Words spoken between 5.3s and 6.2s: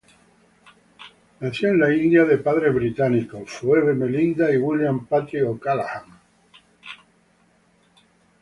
O'Callaghan.